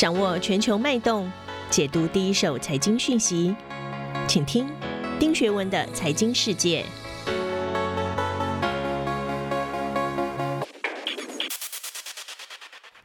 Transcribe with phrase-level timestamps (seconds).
[0.00, 1.30] 掌握全球脉动，
[1.68, 3.54] 解读第一手财经讯息，
[4.26, 4.66] 请听
[5.18, 6.82] 丁学文的《财经世界》。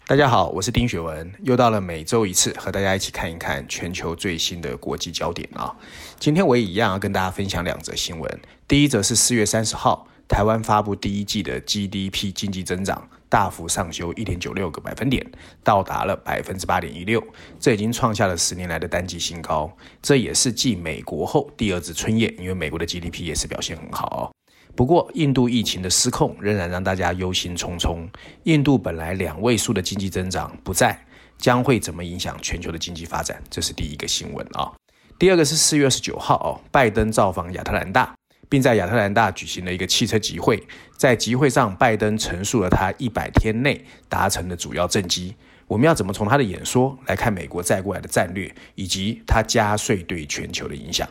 [0.07, 5.75] 大家好，我是丁学文，又到了每周一次和大家一起看一看全球最新的国际焦点啊。
[6.17, 8.39] 今天我也一样要跟大家分享两则新闻。
[8.69, 10.07] 第一则是四月三十号。
[10.27, 15.21] 台湾发布第一季的 GDP 经济增长大幅上修一点九六个百分点，
[15.61, 17.21] 到达了百分之八点一六，
[17.59, 19.69] 这已经创下了十年来的单季新高。
[20.01, 24.31] 这也是继美国后第二次春夜，因为美国的 GDP 也是表现很好哦。
[24.73, 28.07] 不过，印度疫情的失控仍然让大家忧心忡忡。
[28.43, 30.97] 印度本来两位数的经济增长不在，
[31.37, 33.43] 将会怎么影响全球的经济发展？
[33.49, 34.71] 这是第一个新闻啊。
[35.19, 38.15] 第二个是四月二十九号哦，拜登造访亚特兰大。
[38.49, 40.61] 并在亚特兰大举行了一个汽车集会，
[40.97, 45.35] 在集会上，拜登陈述了他一百天内达成的主要政绩。
[45.67, 51.07] 我们要怎么从他的演说来看美国再过来的战略，以及他加税对全球的影响？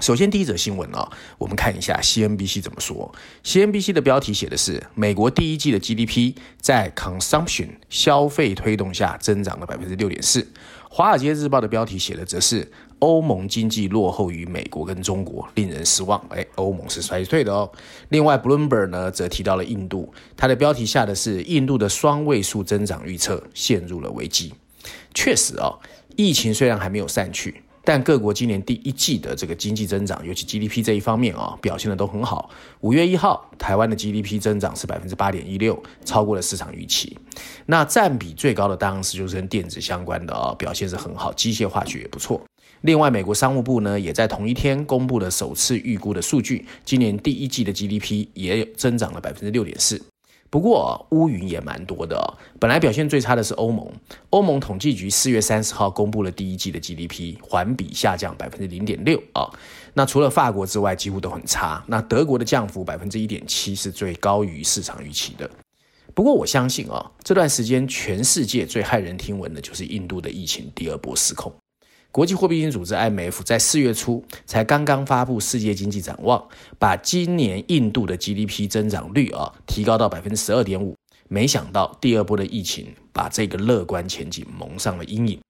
[0.00, 3.12] 首先，第一则新闻啊，我们看一下 CNBC 怎么说。
[3.44, 10.46] CNBC 的标题写的是美国第一季的 GDP 在 consumption 消费推动下增长了百分之六点四。
[10.88, 12.70] 华尔街日报的标题写的则是。
[13.04, 16.18] 欧盟经济落后于美国跟中国，令人失望。
[16.30, 17.70] 哎，欧盟是衰退的哦。
[18.08, 24.54] 另外，Bloomberg 呢则提到了印度，它的标题下的是印度的双位数增长预测陷入了危机。
[25.12, 25.78] 确实哦，
[26.16, 32.48] 疫情虽然还没有散去，但各国今年第一季的这个经济增长，尤其 GDP 这一方面啊，表现的都很好。
[32.80, 37.18] 五月一号，台湾的 GDP 增长是百分之八点一六，超过了市场预期。
[37.66, 42.40] 那占比最高的当然是就是跟电子相关的哦，表现是很好，机械化学也不错。
[42.84, 49.98] 另外，美国商务部呢也在同一天公布了首次预估的数据，今年第一季的 GDP 也有增长了百分之六点四。
[50.50, 53.90] 不过乌云也蛮多的，本来表现最差的是欧盟，
[54.28, 59.48] 欧盟统计局四月三十号公布了第一季的 GDP 环比下降百分之零点六啊。
[59.94, 61.82] 那除了法国之外，几乎都很差。
[61.86, 65.50] 那德国的降幅百分之一点七是最高于市场预期的。
[66.12, 71.50] 不过我相信啊，这段时间全世界最骇人听闻的就是印度的疫情第二波失控。
[72.14, 76.46] 国际货币基金组织 IMF 在四月初才刚刚发布世界经济展望，
[76.78, 80.94] 把今年印度的 GDP 增长率啊提高到百分之十二点五。
[81.26, 85.40] 没想到第二波的疫情把这个乐观前景蒙上了阴影。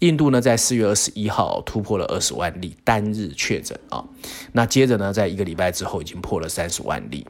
[0.00, 4.04] 印度呢在四月二十一号突破了二十万例单日确诊啊，
[4.50, 7.24] 那接着呢在一个礼拜之后已经破了三十万例。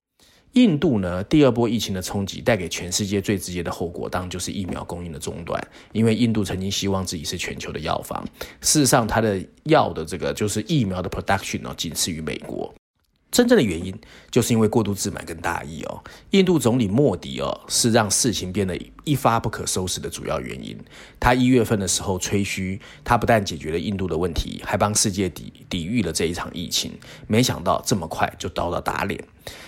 [0.52, 5.62] 印度呢，第二波疫情的冲击带给全世界最直接的后果，当然就是疫苗供应的中断。
[5.92, 8.24] 因为印度曾经希望自己是全球的药房，
[8.60, 12.74] 事实上，它的药的这个就是疫苗的 production 呢，仅次于美国。
[13.30, 13.94] 真正的原因
[14.30, 16.02] 就是因为过度自满跟大意哦。
[16.30, 20.76] 印度总理莫迪哦，是让事情变得一发不可收拾的主要原因。
[21.20, 26.92] 他一月份的时候吹嘘，他不但解决了印度的问题，还帮世界抵抵御了这一场疫情。
[27.26, 29.22] 没想到这么快就遭到打脸。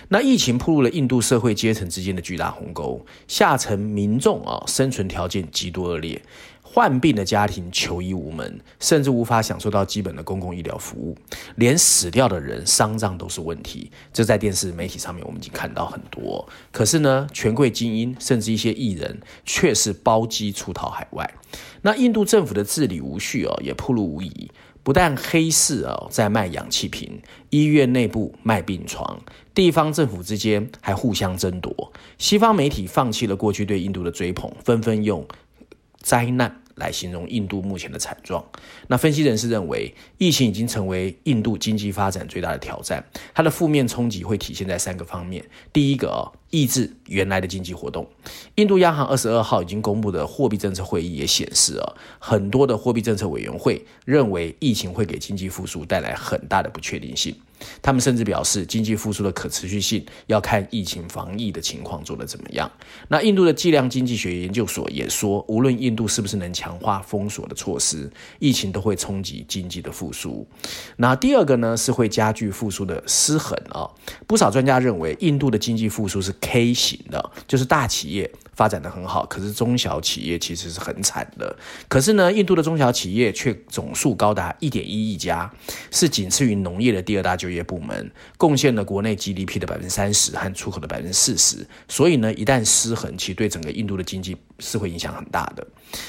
[0.08, 6.20] 那疫情铺入了印度社会阶层之间的巨大鸿沟，下层民众啊生存条件极度恶劣，
[6.72, 11.16] 患病的家庭求医无门，甚至无法享受到基本的公共医疗服务，
[11.56, 13.90] 连死掉的人丧葬都是问题。
[14.12, 16.48] 这在电视媒体上面我们已经看到很多。
[16.70, 21.34] 可是呢，权贵精英甚至一些艺人却是包机出逃海外。
[21.82, 24.50] 那印度政府的治理无序哦，也暴露无遗。
[24.82, 27.20] 不但黑市哦在卖氧气瓶，
[27.50, 29.20] 医院内部卖病床，
[29.54, 31.92] 地方政府之间还互相争夺。
[32.16, 35.26] 西方媒体放弃了过去对印度的追捧，纷纷用
[36.00, 38.44] 灾难来形容印度目前的惨状。
[38.88, 45.44] 那分析人士认为，疫情已经成为印度经济发展最大的挑战，它的负面冲击会体现在三个方面。
[45.72, 46.32] 第一个啊。
[46.50, 48.04] 抑制原来的经济活动。
[48.56, 57.32] 印度央行二十二号已经公布的货币政策会议也显示啊，很多的货币政策委员会认为疫情会给经济复苏带来很大的不确定性。
[57.80, 62.70] 他们甚至表示，经济复苏的可持续性要看疫情防疫的情况做得怎么样。
[63.08, 68.10] 那印度的计量经济学研究所也说，无论印度是不是能强化封锁的措施，
[68.40, 70.44] 疫情都会冲击经济的复苏。
[70.96, 73.88] 那第二个呢，是会加剧复苏的失衡啊。
[74.26, 76.34] 不少专家认为，印度的经济复苏是。
[76.40, 78.28] K 型的，就是大企业
[78.60, 81.56] 发展的很好，可是中小企业其实是很惨的。
[81.88, 85.50] 可是呢，印度的中小企业却总数高达一点一亿家，
[85.90, 91.66] 是仅次于农业的第二大就业部门，贡献了国内 GDP 的百分之三十和出口的百分之四十。
[91.88, 95.66] 所以呢，一旦失衡，其对整个印度的经济是会影响很大的。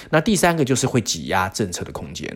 [0.09, 2.29] 那第三个就是会挤压政策的空间。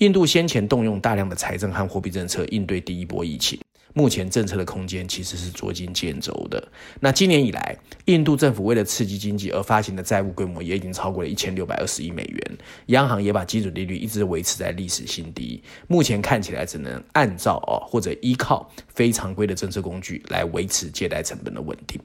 [0.00, 3.58] 印度先前动用大量的财政和货币政策应对第一波疫情。
[3.94, 6.66] 目前政策的空间其实是捉襟见肘的。
[7.00, 15.62] 那今年以来，印度政府为了刺激经济而发行的债务规模也已经超过了一千六百二十亿美元，央行也把基准利率一直维持在历史新低。
[15.88, 22.00] 目前看起来只能按照哦或者依靠非常规的政策工具来维持借贷成本的稳定。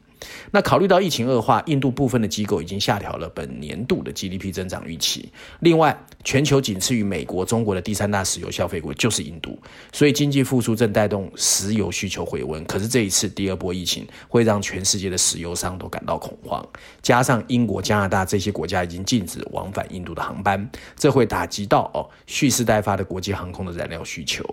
[0.51, 5.31] 那考虑到疫情恶化，印度部分的机构已经下调了本年度的 GDP 增长预期。
[5.59, 9.57] 另外，全球仅次于美国、中国的第三大石油消费国就是印度，
[9.91, 12.63] 所以经济复苏正带动石油需求回温。
[12.65, 16.65] 可是这一次第二波疫情会让全世界的石油商都感到恐慌，
[17.01, 24.43] 加上英国、加拿大这些国家已经禁止往返印度的航班，这会打击到哦蓄势待发的国际航空的燃料需求。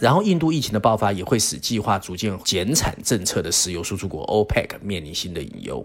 [0.00, 5.84] 然后，印度疫情的爆发也会使计划逐渐减产政策的石油输出国 OPEC 面临新的隐忧。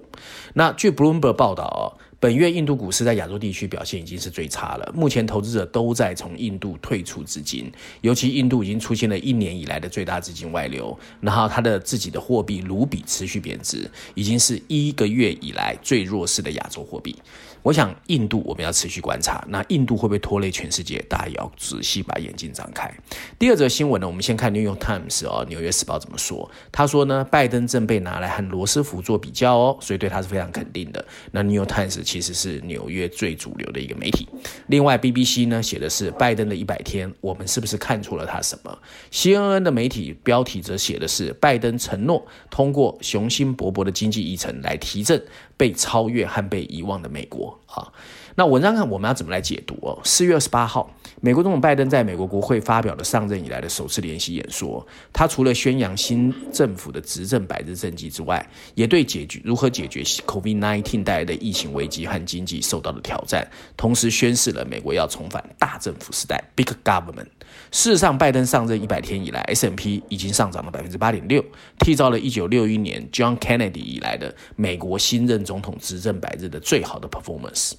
[0.54, 1.84] 那据 Bloomberg 报道哦，
[2.20, 4.92] 本月印度股市在亚洲地区表现已经是最差了。
[4.96, 7.72] 目前投资者都在从印度退出资金，
[8.02, 17.16] 尤其印度已经出现了一年以来的最大资金外流，然后它的自己的货币卢比持续贬值，已经是一个月以来最弱势的亚洲货币。
[17.62, 19.44] 我想，印度我们要持续观察。
[19.50, 21.04] 那印度会不会拖累全世界？
[21.10, 22.92] 大家也要仔细把眼睛张开。
[23.40, 26.48] 第二则新闻呢，我们先看《New York Times》哦，《纽约时报》怎么说？
[26.72, 31.04] 他说呢，拜登正被拿来和罗斯福做比较哦，所以对他是非常肯定的。
[31.32, 34.26] 那《New York Times》其实是纽约最主流的一个媒体。
[34.68, 38.78] 另外，BBC 呢写的是拜登的一百天，我们是不是看出了他什么
[39.12, 45.22] ？CNN 的媒体标题则写的是拜登承诺通过雄心勃勃的经济议程来提振
[45.58, 47.60] 被超越和被遗忘的美国。
[47.66, 47.92] 好，
[48.38, 49.98] 那文章看我们要怎么来解读哦？
[50.04, 54.86] 四月二十八号，美国总统拜登在美国国会发表了上任以来的首次联席演说。
[55.14, 67.28] 他除了宣扬新政府的执政百日政绩之外，也对解决如何解决 COVID-19 带来的疫情危机和经济受到的挑战，同时宣示了美国要重返大政府时代 （Big Government）。
[67.72, 71.42] 事实上，拜登上任一百天以来，S&P 已经上涨了百分之八点六，
[71.80, 77.72] 缔造了一九六一年 John Kennedy 以来的美国新任总统执政百日的最好的 performance。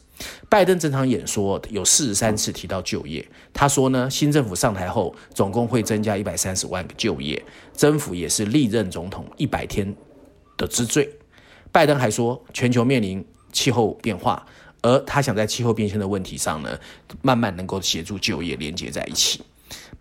[0.48, 7.42] 拜登整场演说有四十三次提到就业，他说呢，新政府上台后总共会增加一百三十万个就业，
[7.72, 9.94] 增幅也是历任总统一百天
[10.56, 11.08] 的之最。
[11.70, 13.22] 拜登还说，全球面临
[13.52, 14.46] 气候变化，
[14.80, 16.78] 而他想在气候变迁的问题上呢，
[17.20, 19.42] 慢慢能够协助就业连接在一起。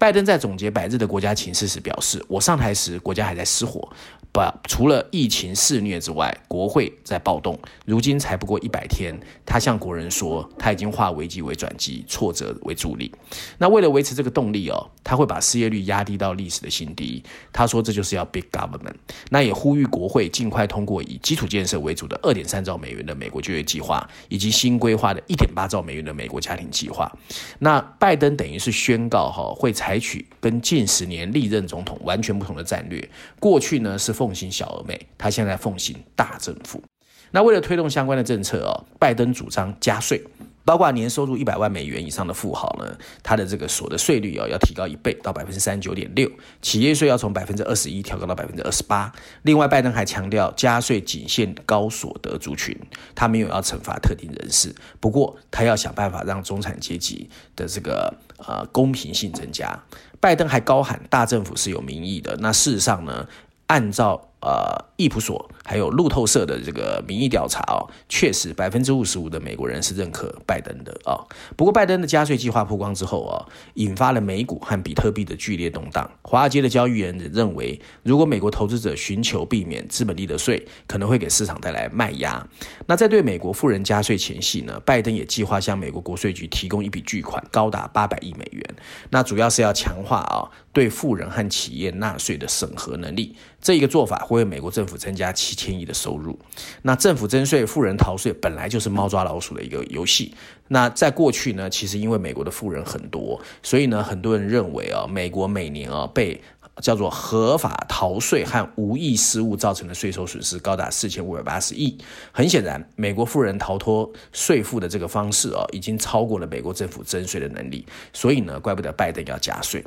[0.05, 3.91] 拜登在总结百日的国家情势时表示：“我上台时，国家还在失火，
[4.31, 7.59] 把除了疫情肆虐之外，国会在暴动。
[7.85, 13.11] 如今才不过一百天，他向国人说，他已经化危机为转机，挫折为助力。
[13.57, 17.23] 那为了维持这个动力哦，他会把失业率压低到历史的新低。
[17.51, 18.93] 他说这就是要 big government。
[19.31, 27.11] 那也呼吁国会尽快通过以基础建设为主的二点三兆美元的美国就业计划，以及新规划的一点八兆美元的美国家庭计划。
[27.57, 33.09] 那拜登等于是宣告哈会采。”采取跟近十年历任总统完全不同的战略。
[33.39, 36.83] 过去呢是奉行小而美，他现在奉行大政府。
[37.31, 40.21] 那为了推动相关的政策哦，拜登主张加税。
[40.65, 46.29] 包括年收入一百万美元以上的富豪呢，他的这个所得税率哦要提高一倍到百分之三十九点六，
[46.61, 49.11] 企业税要从百分之二十一调高到百分之二十八。
[49.43, 52.75] 另外，拜登还强调加税仅限高所得族群，
[53.13, 54.73] 他没有要惩罚特定人士。
[54.99, 59.79] 不过，他要想办法让中产阶级的这个呃公平性增加。
[60.19, 62.35] 拜登还高喊大政府是有民意的。
[62.39, 63.27] 那事实上呢，
[63.67, 71.17] 按照呃，易普所还有路透社的这个民意调查哦，确实百分之五十五的美国人是认可拜登的啊。
[71.57, 73.41] 不过，拜登的加税计划曝光之后啊，
[73.73, 76.07] 引发了美股和比特币的剧烈动荡。
[76.21, 82.47] 华尔街的交易员认为，如果美国投资者寻求避免资本利得税，可能会给市场带来卖压。
[82.85, 88.75] 那在对美国富人加税前夕呢，拜登也计划向美国国税局提供一笔巨款，高达八百亿美元。
[89.09, 93.35] 那主要是要强化啊对富人和企业纳税的审核能力。
[93.59, 96.37] 这一个做法会为美国政府增加七千亿的收入。
[96.83, 100.33] 那政府征税、富人逃税本来就是猫抓老鼠的一个游戏。
[100.67, 106.41] 那在过去呢，其实因为美国的富人很多，所以呢，很多人认为啊，美国每年啊被
[106.81, 111.97] 叫做合法逃税和无意失误造成的税收损失高达四千五百八十亿。
[112.31, 117.85] 很显然，美国富人逃脱税负的这个方式啊，已经超过了美国政府征税的能力。
[118.11, 119.85] 所以呢，怪不得拜登要加税。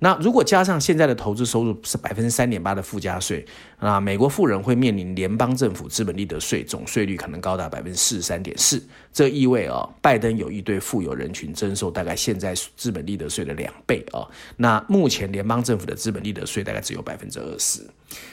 [0.00, 3.44] 那如果加上现在的投资收入是百分之三点八的附加税，
[3.80, 8.82] 那美国富人会面临联邦政府资本利得税总税率可能高达百分之四十三点四，
[9.12, 14.26] 这意味啊，拜登有意对富有人群征收大概现在资本利得税的两倍啊。
[14.56, 17.82] 那目前联邦政府的资本利得税大概只有百分之二十。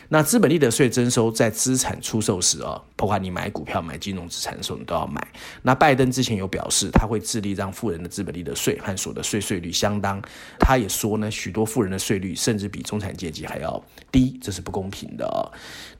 [0.07, 5.27] 那资本利得税征收在资产出售时哦，包括你买股票、买金融资产的时候，你都要买。
[5.63, 10.21] 那拜登之前有表示，他会致力让富人的资本利得税和所得税税率相当。
[10.59, 15.34] 他也说呢，许多富人的税率甚至比中产阶级还要低，这是不公平的。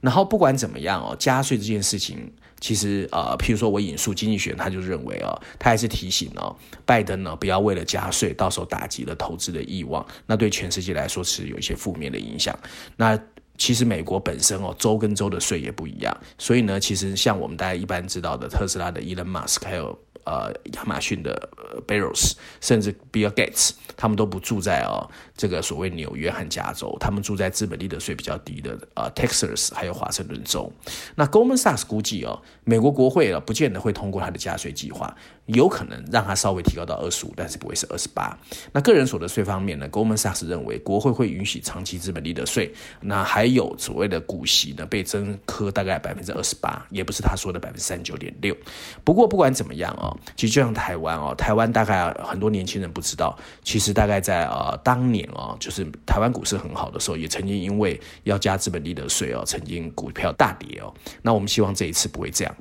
[0.00, 12.56] 然后不管怎么样哦，加税这件事情，其实呃，譬如说我引述经济学，他就认为哦，他还是提醒哦，拜登呢不要为了加税，到时候打击了投资的欲望，那对全世界来说是有一些负面的影响。
[12.96, 13.18] 那
[13.58, 21.48] 其实美国本身哦，州跟州的税也不一样，所以呢，其实像我们大家一般知道的特斯拉的 Elon Musk，还有呃亚马逊的
[21.86, 25.08] Bezos，甚至 Bill Gates，他们都不住在哦。
[25.36, 30.70] 这个所谓纽约和加州，他们住在资本利得税比较低的呃 Texas 还有华盛顿州。
[31.14, 35.14] 那 Goldman Sachs 估计哦，美国国会啊不见得会通过他的加税计划，
[35.46, 38.36] 有可能让他稍微提高到二十五，但是不会是二十八。
[38.72, 48.56] 那个人所得税方面呢，Goldman Sachs 认为国会会允许长期资本利得税，那还有所谓的股息呢被增科大概百分之二十八，也不是他说的百分之三十九点六。
[49.04, 55.26] 不过不管怎么样哦，其实就像台湾哦，台湾大概很多年轻人不知道，其实大概在呃当年。
[55.36, 60.94] 啊，就是台湾股市很好的时候，也曾经因为要加资本利得税哦，曾经股票大跌哦。
[61.20, 62.56] 那我们希望这一次不会这样。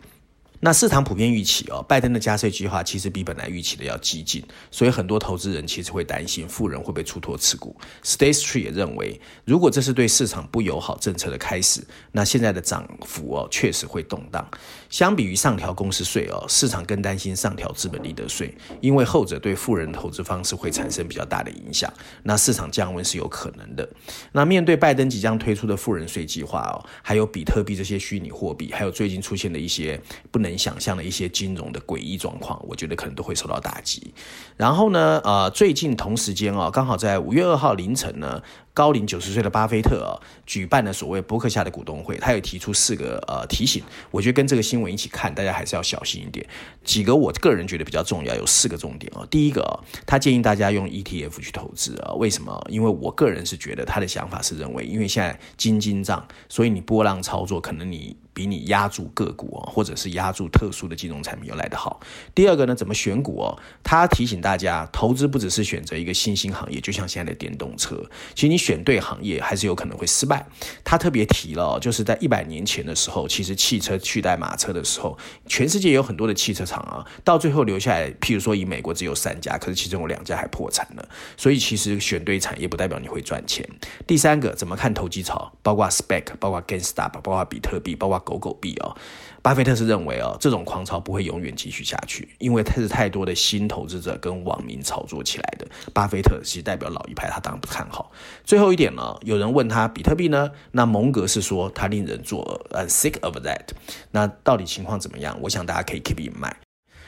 [0.62, 7.76] 那市场普遍预期哦，拜登的加税计划其实比本来预期的要激进，所以很多投资人其实会担心富人会被出脱持股。
[8.04, 14.50] State Street 也认为，如果这是对市场不友好政策的开始，那现在的涨幅哦确实会动荡。
[14.90, 21.92] 相比于上调公司税哦，市场更担心上调资本利得税，因为后者对富人投资方式会产生比较大的影响。
[22.24, 23.88] 那市场降温是有可能的。
[24.32, 30.55] 那面对拜登即将推出的富人税计划哦，还有比特币这些虚拟货币，还有最近出现的一些不能。
[30.58, 34.14] 想象的一些金融的诡异状况，我觉得可能都会受到打击。
[34.58, 38.42] 然后呢，呃，最近同时间啊，刚好在五月二号凌晨呢。
[38.76, 46.46] 高龄九十岁的巴菲特啊，举办了所谓伯克夏的股东会，他有提出四个呃提醒，我觉得跟这个新闻一起看，大家还是要小心一点。
[46.84, 49.26] 几个我个人觉得比较重要，有四个重点啊。
[49.32, 52.62] 第一个啊，他建议大家用 ETF 去投资啊，为什么？
[52.70, 62.02] 因为我个人是觉得他的想法是认为，因为现在金金涨，所以你波浪操作，可能你比你压住个股啊，或者是压住特殊的金融产品要来得好。
[62.36, 63.58] 第二个呢，怎么选股哦？
[63.82, 67.96] 他提醒大家，投资不只是选择一个新兴行业，就像现在的电动车，
[68.36, 68.65] 其实你。
[68.66, 70.44] 选对行业还是有可能会失败。
[70.84, 75.16] 他特别提了，就是在一百年前的时候，其实汽车取代马车的时候，
[75.48, 81.08] 全世界有很多的汽车厂啊，到最后留下来，譬如说以美国只有三家，可是其中有两家还破产了。
[81.38, 83.64] 所以其实选对产业不代表你会赚钱。
[84.08, 85.52] 第三个，怎么看投机潮？
[85.62, 88.98] 包括 Spec，包括 GameStop，包括比特币，包括狗狗币哦。
[89.46, 95.68] 巴菲特是认为哦，这种狂潮不会永远继续下去，因为它是太多的新投资者跟网民炒作起来的。
[95.94, 98.12] 巴菲特其实代表老一派，他当然不看好。
[98.44, 100.50] 最后一点呢，有人问他比特币呢？
[100.72, 103.68] 那蒙格是说他令人作恶，呃，sick of that。
[104.10, 105.38] 那到底情况怎么样？
[105.40, 106.65] 我想大家可以 keep in mind。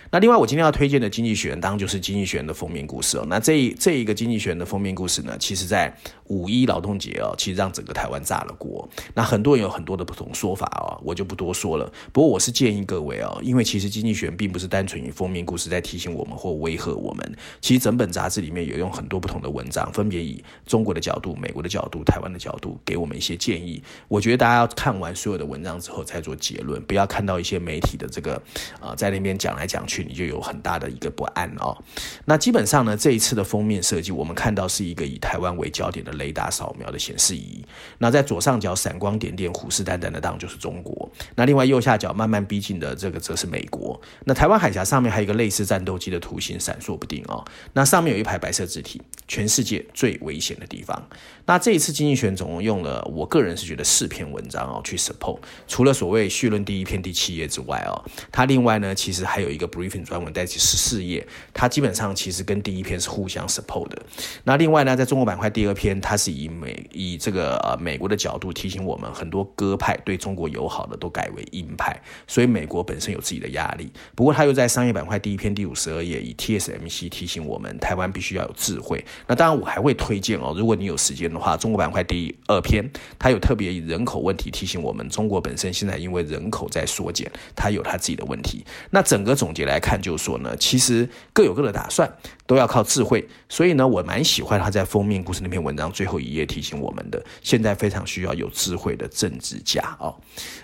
[0.09, 3.25] 那另外，我今天要推荐的《经济学人》当然就是《经济学人》的封面故事哦。
[3.27, 5.93] 那这一这一个《经济学人》的封面故事呢，其实在
[6.27, 8.87] 五一劳动节哦，其实让整个台湾炸了锅。
[9.13, 11.91] 那很多人有很多的不同说法哦，我就不多说了。
[12.13, 17.35] 不过我是建议各位哦，因为其实《经济学人》并不是单纯以封面故事在提醒我们或威吓我们。
[17.59, 23.83] 其实整本杂志里面有用很多不同的文章，分别以中国的角度、美国的角度、台湾的角度，给我们一些建议。
[24.07, 28.41] 我觉得大家要看完所有的文章之后再做结论，不要看到一些媒体的这个
[28.79, 29.96] 啊在那边讲来讲去。
[30.03, 31.77] 你就有很大的一个不安哦。
[32.25, 37.63] 那基本上呢，这一次的封面设计，我们看到是一个以台湾为焦点的雷达扫描的显示仪。
[37.97, 41.09] 那在左上角闪光点点、虎视眈眈的当就是中国。
[41.35, 43.99] 那另外右下角慢慢逼近的这个则是美国。
[44.25, 47.43] 那台湾海峡上面还有一个类似战斗机的图形闪烁不定哦。
[47.73, 51.01] 那上面有一排白色字体，全世界最危险的地方。
[51.47, 55.39] 那这一次经济学总共用了，我个人是觉得四篇文章哦去 support。
[55.67, 59.86] 除了所谓序论第一篇第七页之外哦，它另外呢其实还有一个不。
[59.87, 64.01] 一篇专文，在十四页，它基本上其实跟第一篇是互相 support 的。
[64.43, 73.89] 那另外呢，在中国板块第二篇，它是以美以这个呃美国的角度提醒我们，很多鸽派对中国友好的都改为鹰派，所以美国本身有自己的压力。
[74.13, 79.03] 不过，他又在商业板块第一篇第五十二页，以 TSMC 提醒我们，台湾必须要有智慧。
[79.25, 82.83] 那当然，我还会推荐哦，如果你有时间的话，中国板块第二篇，
[83.17, 88.65] 它有特别以人口问题提醒我们，中国本身现在因为人口在缩减，它有它自己的问题。
[88.89, 89.76] 那整个总结来。
[89.77, 92.11] 来看，就是说呢，其实各有各的打算，
[92.47, 93.23] 都要靠智慧。
[93.47, 100.15] 所以呢，我蛮喜欢他在封面故事那篇文章最后一页提醒我们的，现在非常需要有智慧的政治家哦。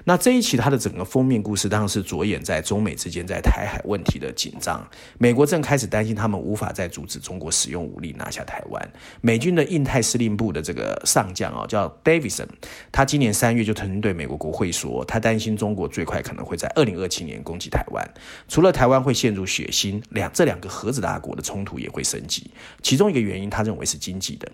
[0.06, 4.86] 那这一期他的整个封面故事当然是着眼在中美之间在台海问题的紧张，
[5.20, 8.92] 美国正开始担心他们无法再阻止中国使用武力拿下台湾。
[9.22, 12.48] 美军的印太司令部的这个上将哦，叫 Davidson，
[12.92, 18.04] 他今年三月就曾经对美国国会说，他担心中国最快可能会在二零二七年攻击台湾。
[18.48, 22.50] 除了台湾会陷入血腥，两这两个核子大国的冲突也会升级。
[22.82, 24.50] 其中一个原因，他认为是经济的。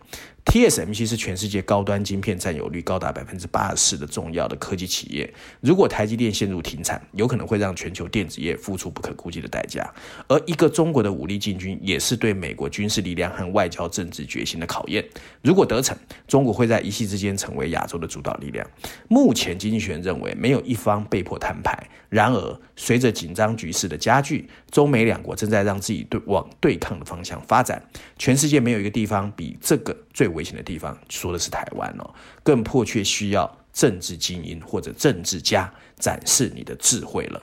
[0.45, 5.31] TSMC 是全世界高端晶片占有率高达百分之八十四的重要的科技企业。
[5.61, 9.93] 如果台积电陷入停产，有可能会让全球电子业付出不可估计的代价。
[10.27, 15.05] 而一个中国的武力进军，也是对美国军事力量和外交政治决心的考验。
[15.43, 15.95] 如果得逞，
[16.27, 18.65] 中国会在一夕之间成为亚洲的主导力量。
[19.07, 21.77] 目前，经济学人认为没有一方被迫摊牌。
[22.07, 24.38] 然而，随着紧张局势的加剧，
[24.69, 27.81] 中美两国正在让自己对往对抗的方向发展。
[28.17, 37.41] 全世界没有一个地方比这个最危险的地方，说的是台湾哦，更迫切需要政治精英或者政治家展示你的智慧了。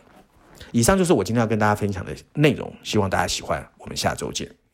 [0.73, 3.67] 以上就是我今天要跟大家分享的内容，希望大家喜欢。
[3.79, 4.66] 我们下周见。